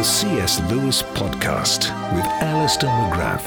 [0.00, 0.62] The C.S.
[0.70, 1.80] Lewis Podcast
[2.14, 3.44] with Alister McGrath.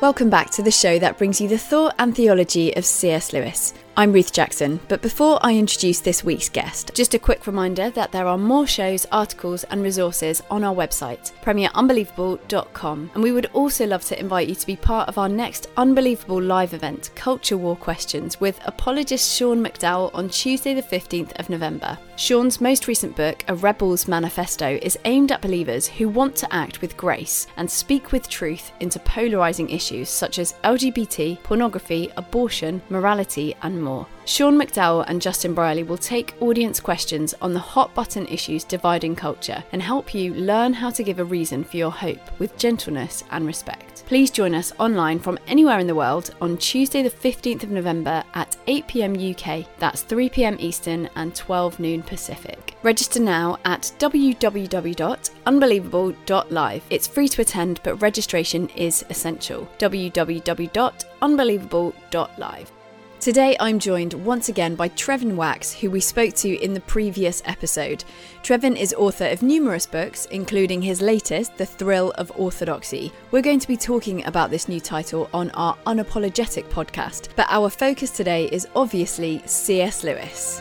[0.00, 3.34] Welcome back to the show that brings you the thought and theology of C.S.
[3.34, 3.74] Lewis.
[3.94, 8.10] I'm Ruth Jackson, but before I introduce this week's guest, just a quick reminder that
[8.10, 13.10] there are more shows, articles, and resources on our website, premierunbelievable.com.
[13.12, 16.40] And we would also love to invite you to be part of our next Unbelievable
[16.40, 21.98] live event, Culture War Questions, with apologist Sean McDowell on Tuesday, the 15th of November.
[22.16, 26.80] Sean's most recent book, A Rebel's Manifesto, is aimed at believers who want to act
[26.80, 33.54] with grace and speak with truth into polarizing issues such as LGBT, pornography, abortion, morality,
[33.60, 34.06] and more.
[34.24, 39.14] Sean McDowell and Justin Brierley will take audience questions on the hot button issues dividing
[39.16, 43.24] culture and help you learn how to give a reason for your hope with gentleness
[43.30, 44.04] and respect.
[44.06, 48.24] Please join us online from anywhere in the world on Tuesday, the 15th of November
[48.34, 52.76] at 8 pm UK, that's 3 pm Eastern and 12 noon Pacific.
[52.82, 56.82] Register now at www.unbelievable.live.
[56.90, 59.68] It's free to attend, but registration is essential.
[59.78, 62.72] www.unbelievable.live.
[63.22, 67.40] Today, I'm joined once again by Trevin Wax, who we spoke to in the previous
[67.44, 68.02] episode.
[68.42, 73.12] Trevin is author of numerous books, including his latest, The Thrill of Orthodoxy.
[73.30, 77.70] We're going to be talking about this new title on our Unapologetic podcast, but our
[77.70, 80.02] focus today is obviously C.S.
[80.02, 80.60] Lewis.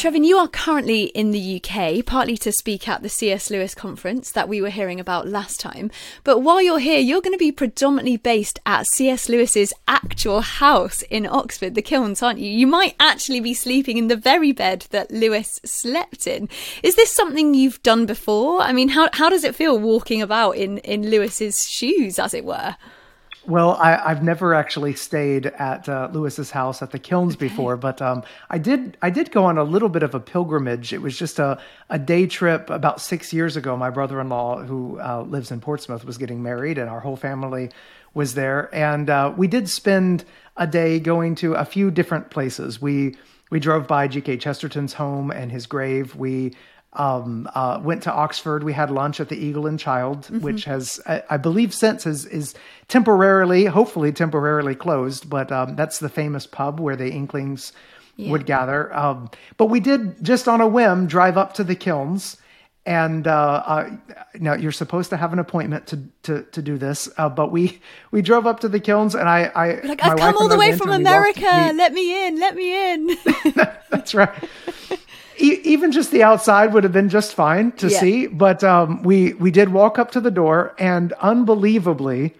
[0.00, 3.50] Trevin, you are currently in the UK, partly to speak at the C.S.
[3.50, 5.90] Lewis conference that we were hearing about last time.
[6.24, 9.28] But while you're here, you're going to be predominantly based at C.S.
[9.28, 12.50] Lewis's actual house in Oxford, the Kilns, aren't you?
[12.50, 16.48] You might actually be sleeping in the very bed that Lewis slept in.
[16.82, 18.62] Is this something you've done before?
[18.62, 22.46] I mean, how, how does it feel walking about in, in Lewis's shoes, as it
[22.46, 22.76] were?
[23.50, 27.48] Well, I, have never actually stayed at uh, Lewis's house at the Kilns okay.
[27.48, 28.96] before, but um, I did.
[29.02, 30.92] I did go on a little bit of a pilgrimage.
[30.92, 33.76] It was just a, a day trip about six years ago.
[33.76, 37.70] My brother-in-law, who uh, lives in Portsmouth, was getting married, and our whole family
[38.14, 38.72] was there.
[38.72, 40.24] And uh, we did spend
[40.56, 42.80] a day going to a few different places.
[42.80, 43.16] We
[43.50, 44.36] we drove by G.K.
[44.36, 46.14] Chesterton's home and his grave.
[46.14, 46.54] We
[46.94, 48.64] um, uh, went to Oxford.
[48.64, 50.40] We had lunch at the Eagle and Child, mm-hmm.
[50.40, 52.54] which has, I, I, believe, since is is
[52.88, 55.30] temporarily, hopefully temporarily closed.
[55.30, 57.72] But um, that's the famous pub where the Inklings
[58.16, 58.30] yeah.
[58.32, 58.94] would gather.
[58.94, 62.36] Um, but we did just on a whim drive up to the Kilns,
[62.84, 63.90] and uh, uh,
[64.40, 67.08] now you're supposed to have an appointment to to, to do this.
[67.16, 67.80] Uh, but we
[68.10, 70.76] we drove up to the Kilns, and I, I like I've come all the way
[70.76, 71.42] from America.
[71.42, 72.40] Walked, we, let me in.
[72.40, 73.16] Let me in.
[73.90, 74.34] that's right
[75.40, 78.00] even just the outside would have been just fine to yeah.
[78.00, 78.26] see.
[78.26, 82.34] But um, we we did walk up to the door, and unbelievably,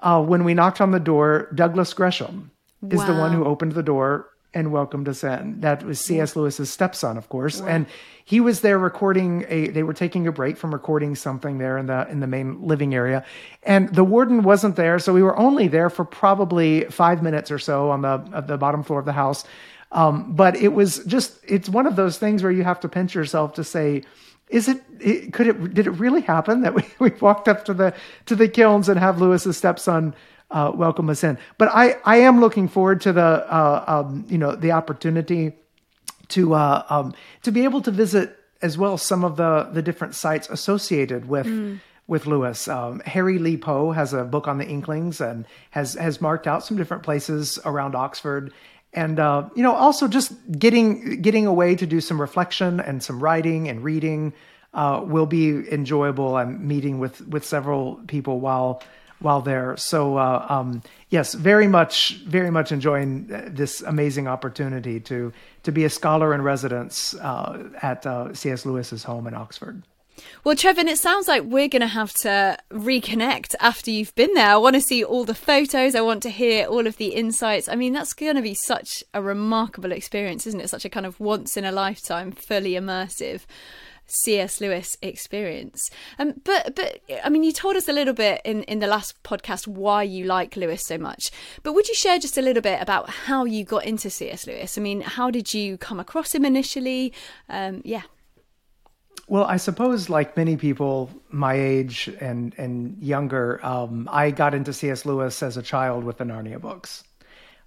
[0.00, 2.50] uh, when we knocked on the door, Douglas Gresham
[2.80, 2.90] wow.
[2.90, 5.60] is the one who opened the door and welcomed us in.
[5.60, 6.36] That was C.S.
[6.36, 7.66] Lewis's stepson, of course, wow.
[7.66, 7.86] and
[8.24, 9.68] he was there recording a.
[9.68, 12.94] They were taking a break from recording something there in the in the main living
[12.94, 13.24] area,
[13.64, 17.58] and the warden wasn't there, so we were only there for probably five minutes or
[17.58, 19.44] so on the the bottom floor of the house.
[19.92, 23.14] Um, but it was just, it's one of those things where you have to pinch
[23.14, 24.02] yourself to say,
[24.48, 27.74] is it, it, could it did it really happen that we, we walked up to
[27.74, 27.94] the
[28.26, 30.14] to the kilns and have lewis's stepson
[30.50, 34.38] uh, welcome us in but i i am looking forward to the uh, um, you
[34.38, 35.52] know the opportunity
[36.28, 40.14] to uh, um, to be able to visit as well some of the the different
[40.14, 41.78] sites associated with mm.
[42.06, 42.68] with Lewis.
[42.68, 46.64] Um, Harry Lee Poe has a book on the Inklings and has has marked out
[46.64, 48.52] some different places around Oxford
[48.94, 53.20] and uh, you know also just getting getting away to do some reflection and some
[53.20, 54.32] writing and reading
[54.72, 56.36] uh, will be enjoyable.
[56.36, 58.82] I'm meeting with with several people while
[59.20, 59.76] while there.
[59.76, 65.32] So uh, um, yes, very much very much enjoying this amazing opportunity to
[65.62, 68.66] to be a scholar in residence uh, at uh, C.S.
[68.66, 69.82] Lewis's home in Oxford.
[70.44, 74.50] Well, Trevin, it sounds like we're going to have to reconnect after you've been there.
[74.50, 75.94] I want to see all the photos.
[75.94, 77.68] I want to hear all of the insights.
[77.68, 80.68] I mean, that's going to be such a remarkable experience, isn't it?
[80.68, 83.42] Such a kind of once in a lifetime, fully immersive
[84.06, 84.60] C.S.
[84.60, 85.90] Lewis experience.
[86.18, 89.22] Um, but but I mean, you told us a little bit in in the last
[89.22, 91.30] podcast why you like Lewis so much.
[91.62, 94.46] But would you share just a little bit about how you got into C.S.
[94.46, 94.76] Lewis?
[94.76, 97.12] I mean, how did you come across him initially?
[97.48, 98.02] Um, yeah.
[99.26, 104.72] Well, I suppose, like many people my age and and younger, um, I got into
[104.72, 105.06] C.S.
[105.06, 107.04] Lewis as a child with the Narnia books.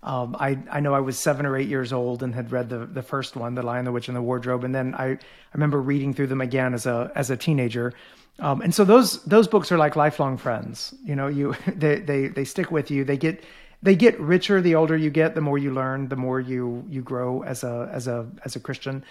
[0.03, 2.85] Um, I I know I was seven or eight years old and had read the
[2.85, 5.17] the first one, The Lion, the Witch, and the Wardrobe, and then I I
[5.53, 7.93] remember reading through them again as a as a teenager.
[8.39, 10.93] Um, and so those those books are like lifelong friends.
[11.03, 13.03] You know, you they they they stick with you.
[13.03, 13.43] They get
[13.81, 17.01] they get richer the older you get, the more you learn, the more you you
[17.01, 19.03] grow as a as a as a Christian.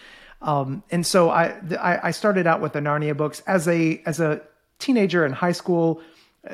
[0.43, 4.21] Um, and so I, I, I started out with the Narnia books as a as
[4.21, 4.43] a
[4.79, 6.01] teenager in high school,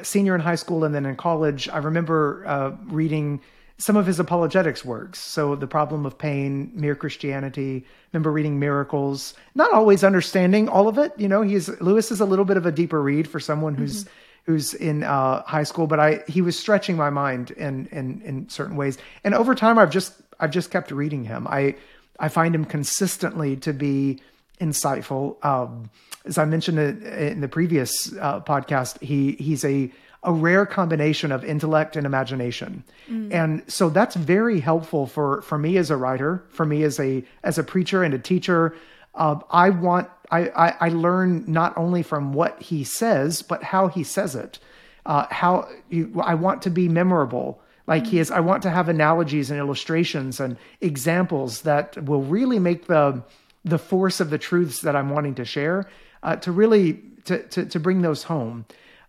[0.03, 1.69] senior in high school, and then in college.
[1.69, 3.41] I remember uh, reading
[3.79, 5.19] some of his apologetics works.
[5.19, 7.85] So the problem of pain, mere Christianity.
[8.13, 11.13] Remember reading Miracles, not always understanding all of it.
[11.17, 14.05] You know, he's Lewis is a little bit of a deeper read for someone who's.
[14.05, 14.13] Mm-hmm
[14.45, 18.49] who's in uh, high school, but I he was stretching my mind in in in
[18.49, 18.99] certain ways.
[19.25, 21.47] And over time, I've just I've just kept reading him.
[21.47, 21.77] I
[22.23, 24.21] I find him consistently to be
[24.61, 25.45] insightful.
[25.45, 25.91] Um,
[26.25, 29.93] as I mentioned in the previous uh, podcast, he he's a
[30.25, 33.35] a rare combination of intellect and imagination, mm.
[33.35, 37.25] and so that's very helpful for for me as a writer, for me as a
[37.43, 38.77] as a preacher and a teacher.
[39.17, 43.89] Uh, I want I, I, I learn not only from what he says, but how
[43.89, 44.61] he says it.
[45.05, 48.89] Uh, how you, I want to be memorable like he is i want to have
[48.89, 53.23] analogies and illustrations and examples that will really make the
[53.65, 55.89] the force of the truths that i'm wanting to share
[56.23, 58.65] uh, to really to, to, to bring those home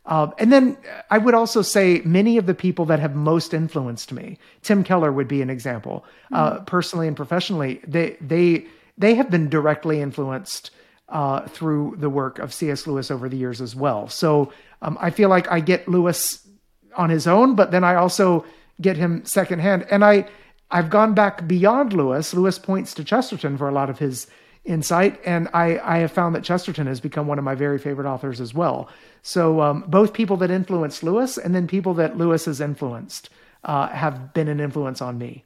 [0.05, 0.77] uh, and then
[1.09, 5.11] i would also say many of the people that have most influenced me tim keller
[5.11, 6.65] would be an example uh, mm-hmm.
[6.65, 8.65] personally and professionally they they
[8.97, 10.69] they have been directly influenced
[11.09, 15.09] uh, through the work of cs lewis over the years as well so um, i
[15.09, 16.47] feel like i get lewis
[16.95, 18.45] on his own but then i also
[18.81, 19.85] get him secondhand.
[19.89, 20.27] And I,
[20.71, 22.33] I've gone back beyond Lewis.
[22.33, 24.27] Lewis points to Chesterton for a lot of his
[24.65, 28.07] insight, and I, I have found that Chesterton has become one of my very favorite
[28.07, 28.89] authors as well.
[29.21, 33.29] So um, both people that influenced Lewis and then people that Lewis has influenced
[33.63, 35.43] uh, have been an influence on me.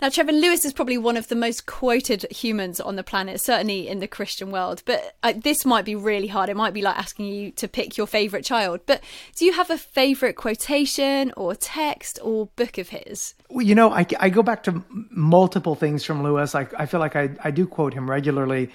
[0.00, 3.86] Now, Trevin Lewis is probably one of the most quoted humans on the planet, certainly
[3.86, 4.82] in the Christian world.
[4.86, 6.48] But uh, this might be really hard.
[6.48, 8.80] It might be like asking you to pick your favourite child.
[8.86, 9.02] But
[9.36, 13.34] do you have a favourite quotation or text or book of his?
[13.50, 16.54] Well, you know, I, I go back to multiple things from Lewis.
[16.54, 18.70] I, I feel like I, I do quote him regularly.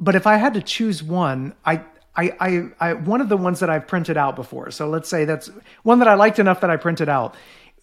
[0.00, 1.82] But if I had to choose one, I,
[2.16, 4.72] I, I, I, one of the ones that I've printed out before.
[4.72, 5.48] So let's say that's
[5.84, 7.36] one that I liked enough that I printed out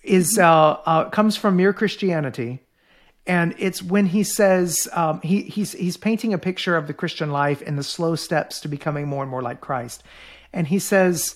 [0.03, 2.59] is uh, uh, comes from Mere Christianity,
[3.25, 7.31] and it's when he says um, he, he's he's painting a picture of the Christian
[7.31, 10.03] life and the slow steps to becoming more and more like Christ,
[10.51, 11.35] and he says,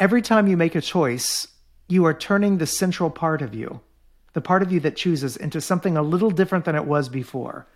[0.00, 1.48] every time you make a choice,
[1.88, 3.80] you are turning the central part of you,
[4.32, 7.66] the part of you that chooses, into something a little different than it was before.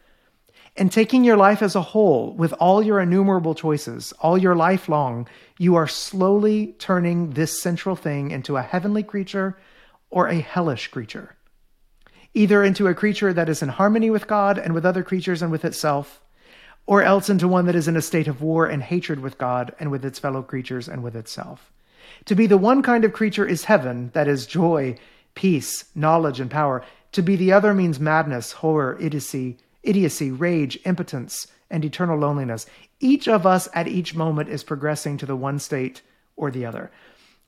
[0.76, 4.88] And taking your life as a whole, with all your innumerable choices, all your life
[4.88, 5.28] long,
[5.58, 9.58] you are slowly turning this central thing into a heavenly creature
[10.10, 11.36] or a hellish creature
[12.34, 15.50] either into a creature that is in harmony with God and with other creatures and
[15.50, 16.20] with itself,
[16.86, 19.74] or else into one that is in a state of war and hatred with God
[19.78, 21.70] and with its fellow creatures and with itself.
[22.26, 24.96] To be the one kind of creature is heaven, that is joy,
[25.34, 26.84] peace, knowledge, and power.
[27.12, 32.66] To be the other means madness, horror, idiocy, idiocy, rage, impotence, and eternal loneliness.
[33.00, 36.02] Each of us at each moment is progressing to the one state
[36.36, 36.90] or the other.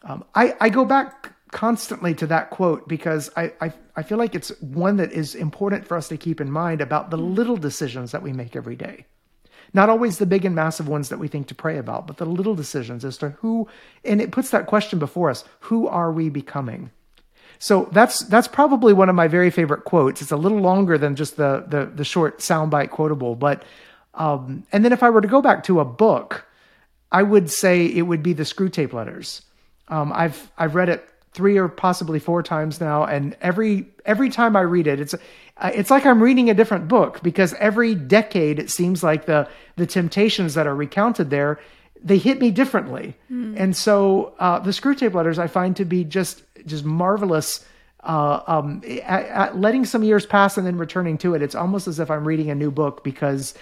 [0.03, 4.35] Um, I, I go back constantly to that quote because I, I, I feel like
[4.35, 8.11] it's one that is important for us to keep in mind about the little decisions
[8.11, 9.05] that we make every day.
[9.75, 12.27] Not always the big and massive ones that we think to pray about, but the
[12.27, 13.69] little decisions as to who,
[14.05, 16.91] and it puts that question before us who are we becoming?
[17.59, 20.21] So that's that's probably one of my very favorite quotes.
[20.21, 23.63] It's a little longer than just the the, the short soundbite quotable, but
[24.15, 26.45] um, and then if I were to go back to a book,
[27.13, 29.43] I would say it would be the Screwtape Letters.
[29.89, 34.57] Um, I've I've read it three or possibly four times now, and every every time
[34.57, 38.59] I read it, it's uh, it's like I'm reading a different book because every decade
[38.59, 41.59] it seems like the the temptations that are recounted there
[42.05, 43.55] they hit me differently, mm.
[43.57, 47.65] and so uh, the Screwtape Letters I find to be just just marvelous.
[48.05, 51.87] Uh, um, at, at letting some years pass and then returning to it, it's almost
[51.87, 53.55] as if I'm reading a new book because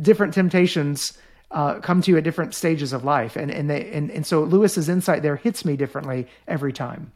[0.00, 1.18] different temptations
[1.50, 4.42] uh, come to you at different stages of life, and and they and, and so
[4.44, 7.10] Lewis's insight there hits me differently every time.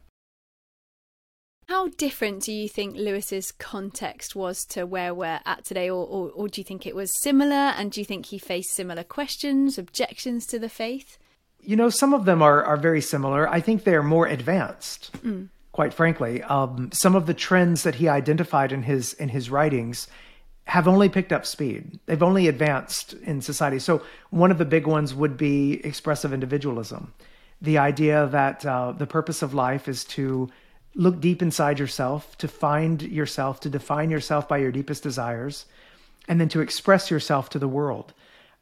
[1.69, 6.31] How different do you think Lewis's context was to where we're at today, or, or,
[6.31, 7.55] or do you think it was similar?
[7.55, 11.19] And do you think he faced similar questions, objections to the faith?
[11.61, 13.49] You know, some of them are are very similar.
[13.49, 15.13] I think they're more advanced.
[15.23, 15.49] Mm.
[15.71, 20.09] Quite frankly, um, some of the trends that he identified in his in his writings
[20.65, 21.99] have only picked up speed.
[22.07, 23.79] They've only advanced in society.
[23.79, 27.13] So one of the big ones would be expressive individualism,
[27.61, 30.49] the idea that uh, the purpose of life is to
[30.95, 35.67] look deep inside yourself, to find yourself, to define yourself by your deepest desires,
[36.29, 38.13] and then to express yourself to the world.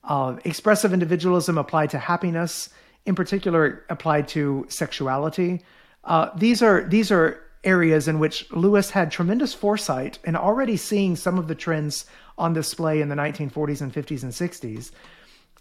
[0.05, 2.71] Uh, expressive individualism applied to happiness,
[3.05, 5.63] in particular, applied to sexuality.
[6.05, 11.15] Uh, these are these are areas in which Lewis had tremendous foresight and already seeing
[11.15, 12.07] some of the trends
[12.39, 14.93] on display in the 1940s and 50s and 60s,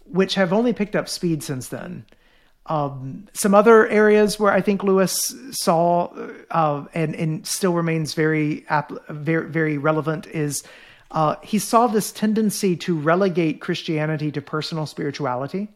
[0.06, 2.06] which have only picked up speed since then.
[2.66, 6.12] Um, some other areas where I think Lewis saw
[6.50, 8.64] uh, and, and still remains very,
[9.08, 10.62] very, very relevant is
[11.10, 15.68] uh, he saw this tendency to relegate Christianity to personal spirituality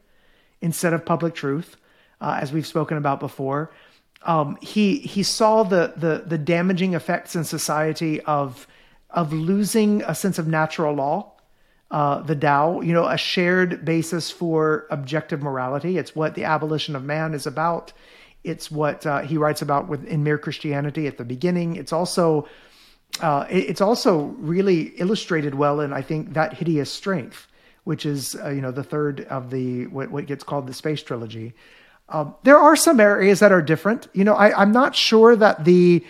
[0.61, 1.77] instead of public truth,
[2.21, 3.73] uh, as we've spoken about before.
[4.23, 8.67] Um, he he saw the, the the damaging effects in society of
[9.11, 11.33] of losing a sense of natural law,
[11.91, 15.99] uh, the Tao, you know, a shared basis for objective morality.
[15.99, 17.93] It's what the abolition of man is about.
[18.43, 21.77] It's what uh, he writes about with in Mere Christianity at the beginning.
[21.77, 22.47] It's also
[23.21, 27.47] uh, it, it's also really illustrated well in I think that hideous strength,
[27.85, 31.03] which is uh, you know the third of the what, what gets called the space
[31.03, 31.55] trilogy.
[32.09, 34.09] Um, there are some areas that are different.
[34.13, 36.05] You know, I, I'm not sure that the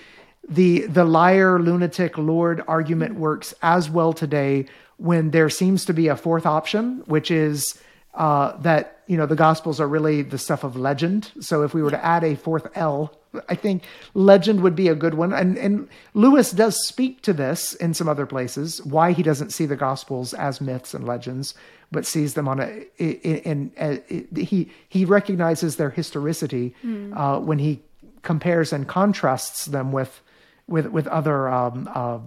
[0.49, 6.09] the the liar, lunatic, Lord argument works as well today when there seems to be
[6.09, 7.79] a fourth option, which is
[8.15, 11.33] uh, that you know the Gospels are really the stuff of legend.
[11.41, 13.13] So if we were to add a fourth L,
[13.49, 13.83] I think
[14.15, 15.33] legend would be a good one.
[15.33, 18.83] And and Lewis does speak to this in some other places.
[18.85, 21.55] Why he doesn't see the Gospels as myths and legends,
[21.91, 27.17] but sees them on a in, in, in he he recognizes their historicity mm.
[27.17, 27.83] uh, when he
[28.23, 30.23] compares and contrasts them with
[30.67, 32.19] with with other um, uh,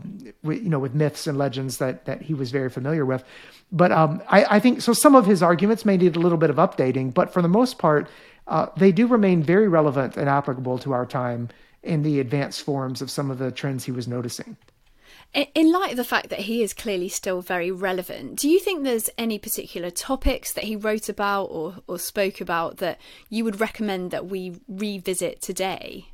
[0.43, 3.23] with, you know with myths and legends that that he was very familiar with.
[3.71, 4.93] But um, I, I, think so.
[4.93, 7.77] Some of his arguments may need a little bit of updating, but for the most
[7.77, 8.07] part,
[8.47, 11.49] uh, they do remain very relevant and applicable to our time
[11.83, 14.57] in the advanced forms of some of the trends he was noticing.
[15.33, 18.83] In light of the fact that he is clearly still very relevant, do you think
[18.83, 23.59] there's any particular topics that he wrote about or, or spoke about that you would
[23.59, 26.07] recommend that we revisit today?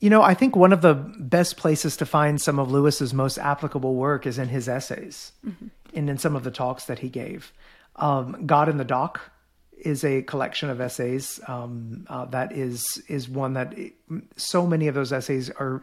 [0.00, 3.38] You know, I think one of the best places to find some of Lewis's most
[3.38, 5.66] applicable work is in his essays mm-hmm.
[5.94, 7.52] and in some of the talks that he gave.
[7.96, 9.20] Um, God in the Dock
[9.78, 13.74] is a collection of essays um, uh, that is is one that
[14.36, 15.82] so many of those essays are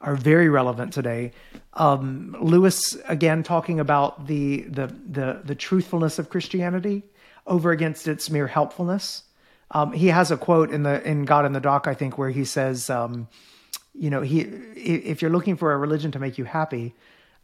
[0.00, 1.32] are very relevant today.
[1.74, 7.02] Um, Lewis again talking about the, the the the truthfulness of Christianity
[7.46, 9.24] over against its mere helpfulness.
[9.70, 12.30] Um, he has a quote in the in God in the Dock, I think, where
[12.30, 13.28] he says, um,
[13.98, 16.94] you know, he if you're looking for a religion to make you happy,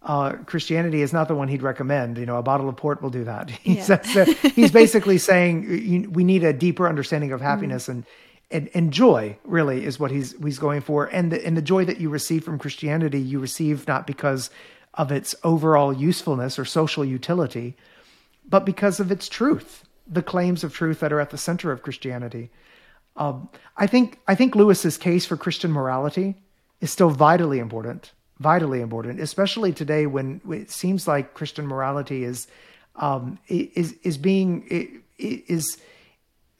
[0.02, 2.18] uh, Christianity is not the one he'd recommend.
[2.18, 3.50] You know, a bottle of port will do that.
[3.62, 3.82] He yeah.
[3.82, 7.90] says, he's basically saying we need a deeper understanding of happiness mm.
[7.90, 8.06] and
[8.50, 11.84] and, and joy really is what he's he's going for and the, and the joy
[11.84, 14.50] that you receive from christianity you receive not because
[14.94, 17.76] of its overall usefulness or social utility
[18.48, 21.82] but because of its truth the claims of truth that are at the center of
[21.82, 22.50] christianity
[23.16, 26.36] um, i think i think lewis's case for christian morality
[26.80, 32.46] is still vitally important vitally important especially today when it seems like christian morality is
[32.96, 35.78] um, is is being is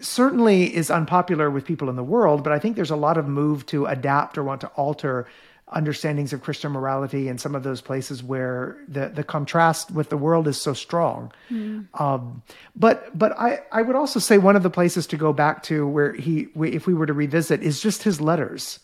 [0.01, 3.27] certainly is unpopular with people in the world, but I think there's a lot of
[3.27, 5.27] move to adapt or want to alter
[5.69, 10.17] understandings of Christian morality in some of those places where the, the contrast with the
[10.17, 11.33] world is so strong.
[11.51, 11.89] Mm.
[11.99, 12.43] Um,
[12.77, 15.87] but but I, I would also say one of the places to go back to
[15.87, 18.79] where he if we were to revisit is just his letters.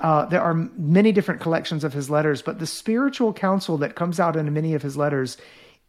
[0.00, 4.18] Uh, there are many different collections of his letters, but the spiritual counsel that comes
[4.18, 5.36] out in many of his letters,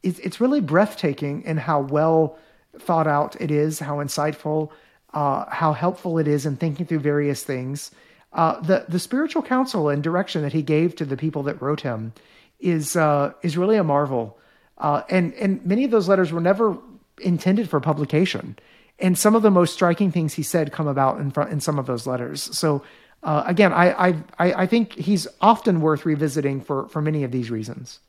[0.03, 2.37] is, it's really breathtaking in how well
[2.77, 4.69] thought out it is, how insightful,
[5.13, 7.91] uh, how helpful it is in thinking through various things.
[8.33, 11.81] Uh, the the spiritual counsel and direction that he gave to the people that wrote
[11.81, 12.13] him
[12.59, 14.37] is uh, is really a marvel.
[14.77, 16.77] Uh, and and many of those letters were never
[17.19, 18.57] intended for publication.
[18.99, 21.79] And some of the most striking things he said come about in front in some
[21.79, 22.57] of those letters.
[22.57, 22.83] So
[23.23, 27.51] uh, again, I, I I think he's often worth revisiting for for many of these
[27.51, 27.99] reasons.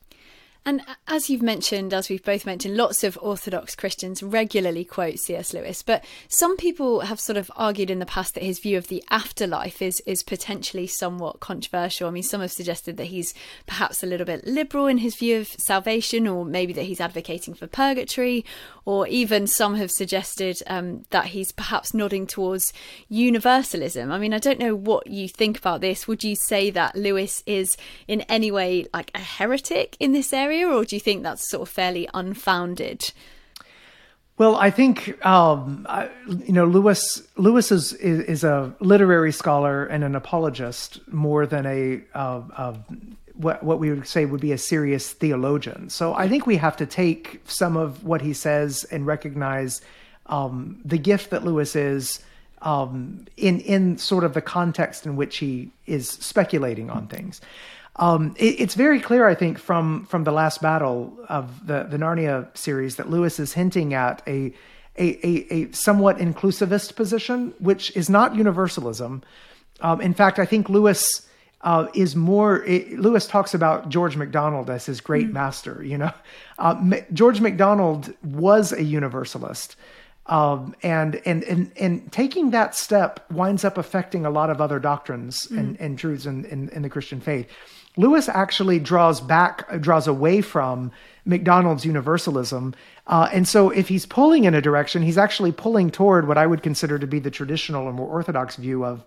[0.65, 5.53] And as you've mentioned, as we've both mentioned, lots of Orthodox Christians regularly quote C.S.
[5.53, 8.87] Lewis, but some people have sort of argued in the past that his view of
[8.87, 12.07] the afterlife is is potentially somewhat controversial.
[12.07, 13.33] I mean, some have suggested that he's
[13.65, 17.55] perhaps a little bit liberal in his view of salvation, or maybe that he's advocating
[17.55, 18.45] for purgatory,
[18.85, 22.71] or even some have suggested um, that he's perhaps nodding towards
[23.09, 24.11] universalism.
[24.11, 26.07] I mean, I don't know what you think about this.
[26.07, 27.75] Would you say that Lewis is
[28.07, 30.52] in any way like a heretic in this area?
[30.61, 33.11] Or do you think that's sort of fairly unfounded?
[34.37, 37.21] Well, I think um, I, you know Lewis.
[37.37, 42.73] Lewis is, is, is a literary scholar and an apologist more than a uh, uh,
[43.33, 45.89] what what we would say would be a serious theologian.
[45.89, 49.81] So I think we have to take some of what he says and recognize
[50.27, 52.23] um, the gift that Lewis is
[52.63, 57.39] um, in in sort of the context in which he is speculating on things.
[57.97, 61.97] Um, it, it's very clear, I think, from from the last battle of the the
[61.97, 64.53] Narnia series that Lewis is hinting at a
[64.97, 69.23] a, a, a somewhat inclusivist position, which is not universalism.
[69.81, 71.27] Um, in fact, I think Lewis
[71.61, 72.63] uh, is more.
[72.65, 75.33] It, Lewis talks about George MacDonald as his great mm.
[75.33, 75.83] master.
[75.83, 76.11] You know,
[76.57, 79.75] uh, M- George MacDonald was a universalist.
[80.25, 84.79] Um, and, and, and, and taking that step winds up affecting a lot of other
[84.79, 85.57] doctrines mm.
[85.57, 87.49] and, and truths in, in, in the Christian faith.
[87.95, 90.91] Lewis actually draws back, draws away from
[91.25, 92.73] MacDonald's universalism.
[93.07, 96.47] Uh, and so if he's pulling in a direction, he's actually pulling toward what I
[96.47, 99.03] would consider to be the traditional or more orthodox view of,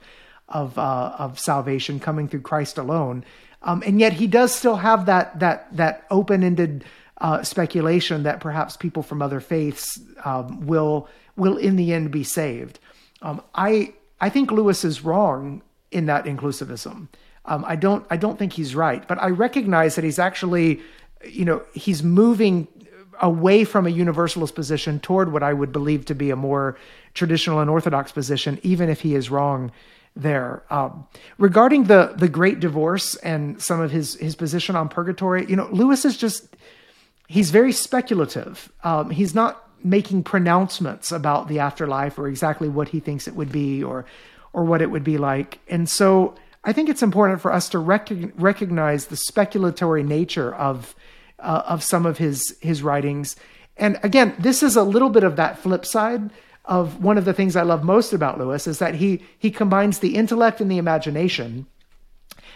[0.48, 3.24] of, uh, of salvation coming through Christ alone.
[3.62, 6.84] Um, and yet he does still have that, that, that open-ended
[7.18, 12.22] uh, speculation that perhaps people from other faiths um, will, will in the end be
[12.22, 12.78] saved.
[13.22, 17.08] Um, I, I think Lewis is wrong in that inclusivism.
[17.46, 20.80] Um, I don't I don't think he's right, but I recognize that he's actually,
[21.24, 22.68] you know, he's moving
[23.20, 26.76] away from a universalist position toward what I would believe to be a more
[27.14, 29.72] traditional and orthodox position, even if he is wrong
[30.14, 30.62] there.
[30.70, 31.06] Um,
[31.38, 35.68] regarding the the great divorce and some of his his position on purgatory, you know,
[35.70, 36.56] Lewis is just
[37.28, 38.72] he's very speculative.
[38.82, 43.52] Um, he's not making pronouncements about the afterlife or exactly what he thinks it would
[43.52, 44.04] be or
[44.52, 46.34] or what it would be like, and so
[46.66, 50.94] I think it's important for us to rec- recognize the speculatory nature of
[51.38, 53.36] uh, of some of his his writings.
[53.76, 56.30] And again, this is a little bit of that flip side
[56.64, 60.00] of one of the things I love most about Lewis is that he he combines
[60.00, 61.66] the intellect and the imagination.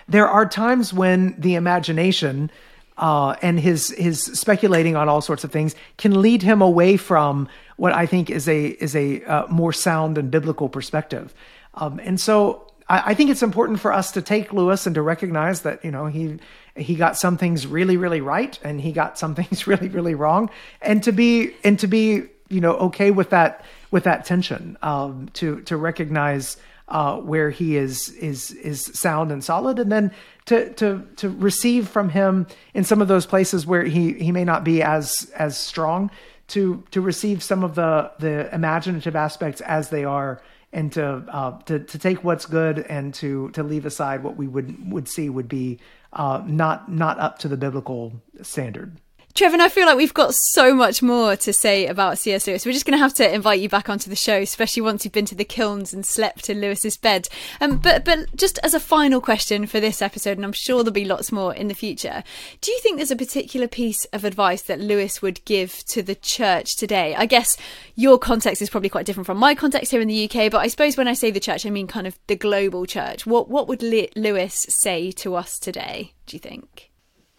[0.09, 2.51] There are times when the imagination
[2.97, 7.49] uh, and his his speculating on all sorts of things can lead him away from
[7.77, 11.33] what I think is a is a uh, more sound and biblical perspective.
[11.75, 15.03] Um, and so I, I think it's important for us to take Lewis and to
[15.03, 16.39] recognize that you know he
[16.77, 20.51] he got some things really really right and he got some things really really wrong,
[20.83, 25.31] and to be and to be you know okay with that with that tension um,
[25.35, 26.57] to to recognize
[26.89, 30.13] uh, where he is is is sound and solid, and then
[30.47, 34.45] to to to receive from him in some of those places where he he may
[34.45, 36.11] not be as as strong
[36.49, 41.59] to to receive some of the the imaginative aspects as they are and to uh,
[41.63, 45.29] to to take what's good and to to leave aside what we would would see
[45.29, 45.81] would be
[46.13, 48.97] uh, not not up to the biblical standard.
[49.35, 52.47] Trevin, I feel like we've got so much more to say about C.S.
[52.47, 52.67] Lewis.
[52.67, 55.13] We're just going to have to invite you back onto the show, especially once you've
[55.13, 57.29] been to the kilns and slept in Lewis's bed.
[57.61, 60.93] Um, but but just as a final question for this episode, and I'm sure there'll
[60.93, 62.25] be lots more in the future.
[62.61, 66.17] Do you think there's a particular piece of advice that Lewis would give to the
[66.17, 67.15] church today?
[67.15, 67.57] I guess
[67.95, 70.67] your context is probably quite different from my context here in the UK, but I
[70.67, 73.27] suppose when I say the church, I mean kind of the global church.
[73.27, 76.15] What what would Lewis say to us today?
[76.27, 76.90] Do you think?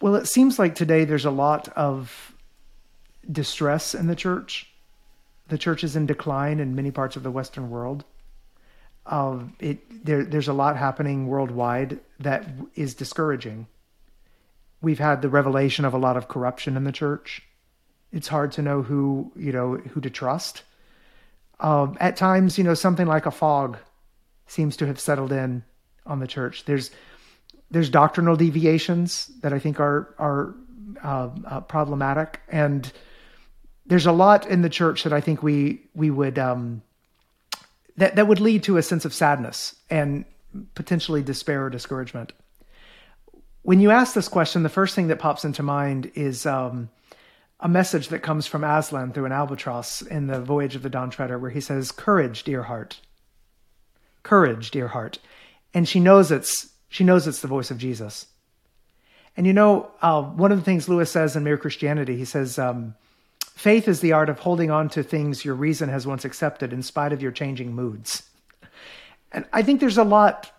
[0.02, 2.34] Well, it seems like today there's a lot of
[3.30, 4.68] distress in the church.
[5.46, 8.04] The church is in decline in many parts of the Western world.
[9.06, 13.68] Uh, it there, there's a lot happening worldwide that is discouraging.
[14.80, 17.42] We've had the revelation of a lot of corruption in the church.
[18.10, 20.64] It's hard to know who you know who to trust.
[21.60, 23.78] Uh, at times, you know, something like a fog
[24.48, 25.62] seems to have settled in
[26.04, 26.64] on the church.
[26.64, 26.90] There's
[27.72, 30.54] there's doctrinal deviations that I think are are
[31.02, 32.90] uh, uh, problematic, and
[33.86, 36.82] there's a lot in the church that I think we we would um,
[37.96, 40.26] that that would lead to a sense of sadness and
[40.74, 42.34] potentially despair or discouragement.
[43.62, 46.90] When you ask this question, the first thing that pops into mind is um,
[47.58, 51.08] a message that comes from Aslan through an albatross in the Voyage of the Dawn
[51.08, 53.00] Treader, where he says, "Courage, dear heart.
[54.24, 55.18] Courage, dear heart,"
[55.72, 58.26] and she knows it's she knows it's the voice of Jesus.
[59.34, 62.58] And you know, uh, one of the things Lewis says in Mere Christianity, he says,
[62.58, 62.94] um,
[63.42, 66.82] faith is the art of holding on to things your reason has once accepted in
[66.82, 68.24] spite of your changing moods.
[69.32, 70.52] And I think there's a lot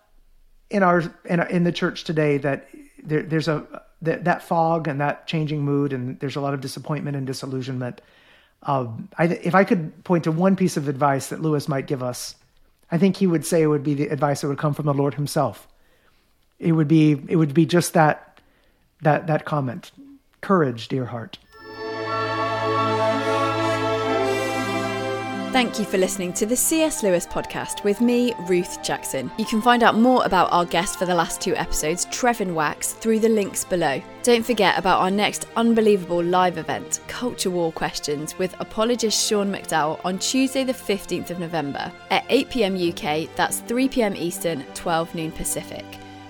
[0.70, 2.68] in our in, in the church today that
[3.00, 6.60] there, there's a that, that fog and that changing mood, and there's a lot of
[6.60, 8.00] disappointment and disillusionment.
[8.64, 12.02] Um, I, if I could point to one piece of advice that Lewis might give
[12.02, 12.34] us,
[12.90, 14.94] I think he would say it would be the advice that would come from the
[14.94, 15.68] Lord Himself.
[16.58, 18.40] It would be it would be just that
[19.02, 19.92] that that comment,
[20.40, 21.38] courage, dear heart.
[25.54, 27.04] Thank you for listening to the C.S.
[27.04, 29.30] Lewis podcast with me, Ruth Jackson.
[29.38, 32.94] You can find out more about our guest for the last two episodes, Trevin Wax,
[32.94, 34.02] through the links below.
[34.24, 40.04] Don't forget about our next unbelievable live event, Culture War Questions, with apologist Sean McDowell
[40.04, 45.14] on Tuesday, the 15th of November at 8 pm UK, that's 3 pm Eastern, 12
[45.14, 45.84] noon Pacific.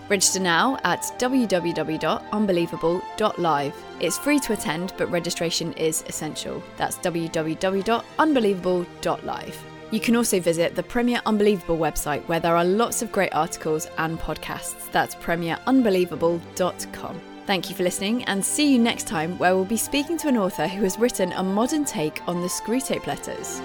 [0.09, 3.85] Register now at www.unbelievable.live.
[4.01, 6.61] It's free to attend, but registration is essential.
[6.77, 9.65] That's www.unbelievable.live.
[9.91, 13.87] You can also visit the Premier Unbelievable website where there are lots of great articles
[13.99, 14.91] and podcasts.
[14.91, 17.21] That's premierunbelievable.com.
[17.47, 20.39] Thank you for listening and see you next time where we'll be speaking to an
[20.39, 23.61] author who has written a modern take on the Screwtape letters.